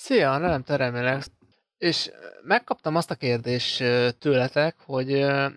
Szia, 0.00 0.38
nem 0.38 0.62
teremélek. 0.62 1.24
És 1.78 2.10
megkaptam 2.42 2.96
azt 2.96 3.10
a 3.10 3.14
kérdést 3.14 3.78
tőletek, 4.18 4.76
hogy 4.84 5.10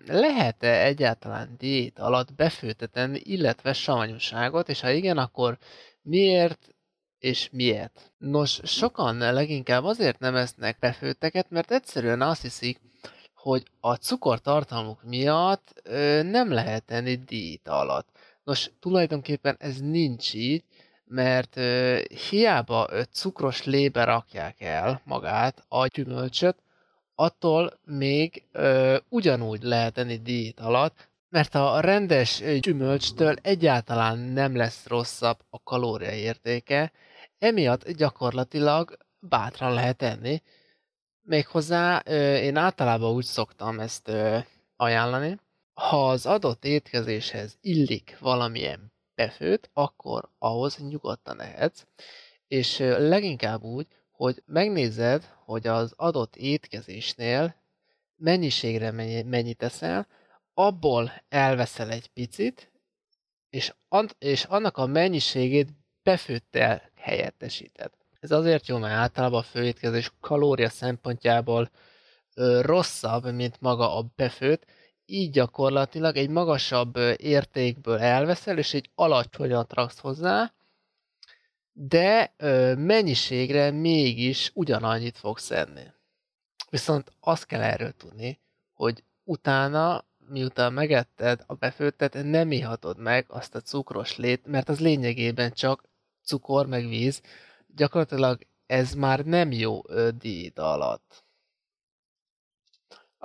lehet-e 0.06 0.84
egyáltalán 0.84 1.54
diét 1.58 1.98
alatt 1.98 2.34
befőtetni, 2.34 3.20
illetve 3.24 3.72
savanyúságot, 3.72 4.68
és 4.68 4.80
ha 4.80 4.90
igen, 4.90 5.18
akkor 5.18 5.58
miért 6.02 6.74
és 7.18 7.48
miért? 7.52 8.12
Nos, 8.18 8.60
sokan 8.64 9.16
leginkább 9.16 9.84
azért 9.84 10.18
nem 10.18 10.36
esznek 10.36 10.78
befőtteket, 10.78 11.50
mert 11.50 11.70
egyszerűen 11.70 12.22
azt 12.22 12.42
hiszik, 12.42 12.80
hogy 13.34 13.62
a 13.80 13.94
cukortartalmuk 13.94 15.02
miatt 15.02 15.82
nem 16.22 16.52
lehet 16.52 16.90
enni 16.90 17.14
diét 17.14 17.68
alatt. 17.68 18.08
Nos, 18.44 18.70
tulajdonképpen 18.80 19.56
ez 19.58 19.80
nincs 19.80 20.34
így, 20.34 20.64
mert 21.12 21.56
ö, 21.56 21.98
hiába 22.28 22.88
ö, 22.90 23.02
cukros 23.10 23.64
lébe 23.64 24.04
rakják 24.04 24.60
el 24.60 25.00
magát 25.04 25.64
a 25.68 25.86
gyümölcsöt, 25.86 26.56
attól 27.14 27.78
még 27.84 28.44
ö, 28.52 28.96
ugyanúgy 29.08 29.62
lehet 29.62 29.98
enni 29.98 30.16
diét 30.16 30.60
alatt, 30.60 31.10
mert 31.28 31.54
a 31.54 31.80
rendes 31.80 32.42
gyümölcstől 32.60 33.34
egyáltalán 33.42 34.18
nem 34.18 34.56
lesz 34.56 34.86
rosszabb 34.86 35.38
a 35.50 35.62
kalóriaértéke, 35.62 36.92
emiatt 37.38 37.90
gyakorlatilag 37.90 38.96
bátran 39.18 39.72
lehet 39.72 40.02
enni. 40.02 40.42
Méghozzá 41.22 41.98
én 42.36 42.56
általában 42.56 43.14
úgy 43.14 43.24
szoktam 43.24 43.80
ezt 43.80 44.12
ajánlani, 44.76 45.38
ha 45.74 46.08
az 46.08 46.26
adott 46.26 46.64
étkezéshez 46.64 47.58
illik 47.60 48.16
valamilyen 48.20 48.91
befőt, 49.14 49.70
akkor 49.72 50.28
ahhoz 50.38 50.76
nyugodtan 50.76 51.40
ehetsz, 51.40 51.86
és 52.48 52.78
leginkább 52.78 53.62
úgy, 53.62 53.86
hogy 54.10 54.42
megnézed, 54.46 55.24
hogy 55.44 55.66
az 55.66 55.92
adott 55.96 56.36
étkezésnél 56.36 57.54
mennyiségre 58.16 58.90
mennyit 59.22 59.62
eszel, 59.62 60.06
abból 60.54 61.12
elveszel 61.28 61.90
egy 61.90 62.06
picit, 62.06 62.70
és, 63.50 63.74
an- 63.88 64.16
és 64.18 64.44
annak 64.44 64.76
a 64.76 64.86
mennyiségét 64.86 65.68
befőttel 66.02 66.90
helyettesíted. 66.94 67.90
Ez 68.20 68.30
azért 68.30 68.66
jó, 68.66 68.78
mert 68.78 68.94
általában 68.94 69.38
a 69.38 69.42
főétkezés 69.42 70.12
kalória 70.20 70.68
szempontjából 70.68 71.70
ö, 72.34 72.60
rosszabb, 72.60 73.32
mint 73.32 73.60
maga 73.60 73.96
a 73.96 74.12
befőt, 74.16 74.66
így 75.12 75.30
gyakorlatilag 75.30 76.16
egy 76.16 76.28
magasabb 76.28 76.96
értékből 77.16 77.98
elveszel, 77.98 78.58
és 78.58 78.74
egy 78.74 78.90
alacsonyat 78.94 79.72
raksz 79.72 79.98
hozzá, 79.98 80.52
de 81.72 82.34
ö, 82.36 82.74
mennyiségre 82.74 83.70
mégis 83.70 84.50
ugyanannyit 84.54 85.18
fogsz 85.18 85.50
enni. 85.50 85.84
Viszont 86.70 87.12
azt 87.20 87.46
kell 87.46 87.62
erről 87.62 87.92
tudni, 87.92 88.40
hogy 88.72 89.04
utána, 89.24 90.04
miután 90.28 90.72
megetted 90.72 91.44
a 91.46 91.54
befőttet, 91.54 92.22
nem 92.22 92.52
ihatod 92.52 92.98
meg 92.98 93.24
azt 93.28 93.54
a 93.54 93.60
cukros 93.60 94.16
lét, 94.16 94.46
mert 94.46 94.68
az 94.68 94.80
lényegében 94.80 95.52
csak 95.52 95.84
cukor 96.24 96.66
meg 96.66 96.88
víz. 96.88 97.20
Gyakorlatilag 97.66 98.46
ez 98.66 98.94
már 98.94 99.24
nem 99.24 99.52
jó 99.52 99.80
diéta 100.18 100.72
alatt. 100.72 101.24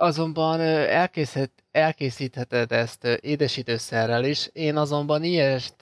Azonban 0.00 0.60
elkészít, 0.60 1.52
elkészítheted 1.70 2.72
ezt 2.72 3.04
édesítőszerrel 3.04 4.24
is. 4.24 4.50
Én 4.52 4.76
azonban 4.76 5.22
ilyest 5.22 5.74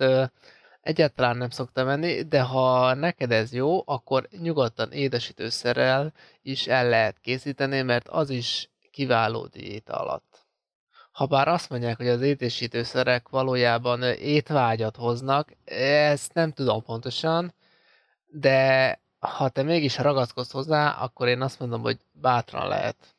egyáltalán 0.81 1.37
nem 1.37 1.51
szoktam 1.51 1.89
enni, 1.89 2.23
de 2.23 2.41
ha 2.41 2.95
neked 2.95 3.33
ez 3.33 3.53
jó, 3.53 3.83
akkor 3.85 4.29
nyugodtan 4.43 4.93
édesítőszerrel 4.93 6.13
is 6.43 6.67
el 6.67 6.89
lehet 6.89 7.19
készíteni, 7.21 7.83
mert 7.83 8.09
az 8.09 8.31
is 8.31 8.71
kiváló 8.91 9.47
diéta 9.47 10.01
alatt. 10.01 10.47
Habár 11.13 11.49
azt 11.49 11.71
mondják, 11.71 11.97
hogy 11.97 12.09
az 12.09 12.21
édesítőszerek 12.21 13.29
valójában 13.29 14.03
étvágyat 14.03 14.97
hoznak, 14.97 15.53
ezt 16.05 16.35
nem 16.35 16.53
tudom 16.53 16.83
pontosan, 16.83 17.55
de 18.27 19.01
ha 19.19 19.49
te 19.49 19.63
mégis 19.63 19.99
ragaszkodsz 19.99 20.53
hozzá, 20.53 20.91
akkor 20.91 21.29
én 21.29 21.41
azt 21.41 21.61
mondom, 21.61 21.81
hogy 21.81 21.99
bátran 22.13 22.69
lehet. 22.69 23.16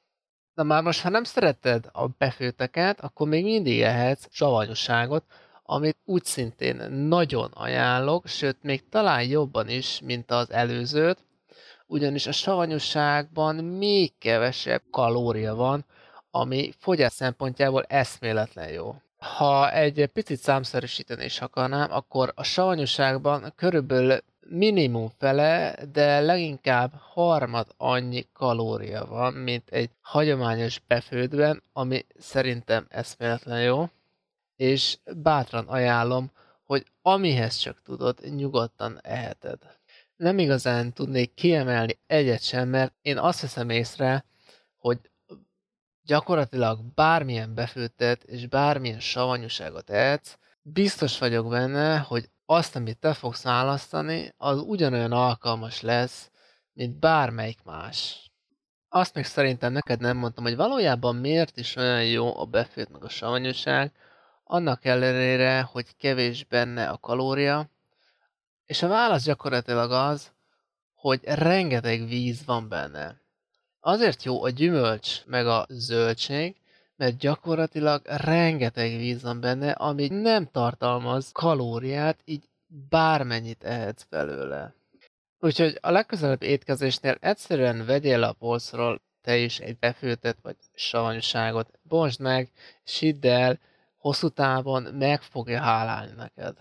Na 0.57 0.63
már 0.63 0.83
most, 0.83 1.01
ha 1.01 1.09
nem 1.09 1.23
szereted 1.23 1.89
a 1.91 2.07
befőteket, 2.07 2.99
akkor 2.99 3.27
még 3.27 3.43
mindig 3.43 3.81
ehetsz 3.81 4.27
savanyúságot, 4.29 5.23
amit 5.63 5.97
úgy 6.05 6.23
szintén 6.23 6.91
nagyon 6.91 7.51
ajánlok, 7.53 8.27
sőt, 8.27 8.57
még 8.61 8.89
talán 8.89 9.23
jobban 9.23 9.69
is, 9.69 10.01
mint 10.03 10.31
az 10.31 10.51
előzőt, 10.51 11.17
ugyanis 11.87 12.27
a 12.27 12.31
savanyúságban 12.31 13.55
még 13.55 14.17
kevesebb 14.17 14.81
kalória 14.91 15.55
van, 15.55 15.85
ami 16.31 16.73
fogyás 16.77 17.13
szempontjából 17.13 17.83
eszméletlen 17.83 18.69
jó. 18.69 18.95
Ha 19.17 19.71
egy 19.71 20.09
picit 20.13 20.39
számszerűsíteni 20.39 21.25
is 21.25 21.41
akarnám, 21.41 21.91
akkor 21.91 22.31
a 22.35 22.43
savanyúságban 22.43 23.53
körülbelül 23.55 24.19
minimum 24.49 25.09
fele, 25.17 25.75
de 25.91 26.19
leginkább 26.19 26.93
harmad 26.99 27.67
annyi 27.77 28.27
kalória 28.33 29.05
van, 29.05 29.33
mint 29.33 29.69
egy 29.69 29.89
hagyományos 30.01 30.79
befődben, 30.87 31.63
ami 31.73 32.05
szerintem 32.17 32.85
eszméletlen 32.89 33.61
jó, 33.61 33.89
és 34.55 34.97
bátran 35.15 35.67
ajánlom, 35.67 36.31
hogy 36.63 36.85
amihez 37.01 37.55
csak 37.55 37.81
tudod, 37.81 38.19
nyugodtan 38.35 38.99
eheted. 39.03 39.59
Nem 40.15 40.39
igazán 40.39 40.93
tudnék 40.93 41.33
kiemelni 41.33 41.99
egyet 42.07 42.41
sem, 42.41 42.69
mert 42.69 42.93
én 43.01 43.17
azt 43.17 43.41
veszem 43.41 43.69
észre, 43.69 44.25
hogy 44.77 44.99
gyakorlatilag 46.03 46.79
bármilyen 46.95 47.53
befőttet 47.53 48.23
és 48.23 48.47
bármilyen 48.47 48.99
savanyúságot 48.99 49.89
ehetsz, 49.89 50.37
biztos 50.61 51.19
vagyok 51.19 51.49
benne, 51.49 51.97
hogy 51.97 52.29
azt, 52.49 52.75
amit 52.75 52.97
te 52.97 53.13
fogsz 53.13 53.43
választani, 53.43 54.33
az 54.37 54.59
ugyanolyan 54.59 55.11
alkalmas 55.11 55.81
lesz, 55.81 56.31
mint 56.73 56.99
bármelyik 56.99 57.63
más. 57.63 58.31
Azt 58.89 59.13
még 59.13 59.25
szerintem 59.25 59.71
neked 59.71 59.99
nem 59.99 60.17
mondtam, 60.17 60.43
hogy 60.43 60.55
valójában 60.55 61.15
miért 61.15 61.57
is 61.57 61.75
olyan 61.75 62.05
jó 62.05 62.39
a 62.39 62.45
befőtt 62.45 62.89
meg 62.89 63.03
a 63.03 63.09
savanyúság, 63.09 63.91
annak 64.43 64.85
ellenére, 64.85 65.61
hogy 65.61 65.95
kevés 65.97 66.43
benne 66.43 66.89
a 66.89 66.97
kalória, 66.97 67.69
és 68.65 68.83
a 68.83 68.87
válasz 68.87 69.23
gyakorlatilag 69.23 69.91
az, 69.91 70.31
hogy 70.93 71.19
rengeteg 71.23 72.07
víz 72.07 72.45
van 72.45 72.69
benne. 72.69 73.21
Azért 73.79 74.23
jó 74.23 74.43
a 74.43 74.49
gyümölcs 74.49 75.25
meg 75.25 75.47
a 75.47 75.65
zöldség, 75.69 76.55
mert 76.97 77.17
gyakorlatilag 77.17 78.01
rengeteg 78.05 78.97
víz 78.97 79.21
van 79.21 79.39
benne, 79.39 79.71
ami 79.71 80.07
nem 80.07 80.45
tartalmaz 80.51 81.31
kalóriát, 81.31 82.19
így 82.25 82.43
bármennyit 82.89 83.63
ehetsz 83.63 84.05
belőle. 84.09 84.73
Úgyhogy 85.39 85.77
a 85.81 85.91
legközelebb 85.91 86.43
étkezésnél 86.43 87.17
egyszerűen 87.19 87.85
vegyél 87.85 88.23
a 88.23 88.33
polcról 88.33 89.01
te 89.21 89.37
is 89.37 89.59
egy 89.59 89.77
befőtet 89.77 90.37
vagy 90.41 90.55
savanyúságot, 90.73 91.79
bontsd 91.81 92.19
meg, 92.19 92.51
sidd 92.83 93.25
el, 93.25 93.59
hosszú 93.97 94.29
távon 94.29 94.83
meg 94.83 95.21
fogja 95.21 95.61
hálálni 95.61 96.13
neked. 96.15 96.55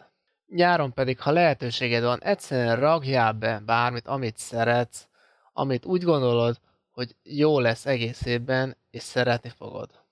Nyáron 0.47 0.93
pedig, 0.93 1.21
ha 1.21 1.31
lehetőséged 1.31 2.03
van, 2.03 2.23
egyszerűen 2.23 2.77
ragjál 2.77 3.33
be 3.33 3.63
bármit, 3.67 4.07
amit 4.07 4.37
szeretsz, 4.37 5.07
amit 5.53 5.85
úgy 5.85 6.03
gondolod, 6.03 6.61
hogy 6.91 7.17
jó 7.23 7.61
lesz 7.61 7.87
egész 7.87 8.25
évben, 8.25 8.77
és 8.91 9.03
szeretni 9.03 9.49
fogod. 9.49 10.06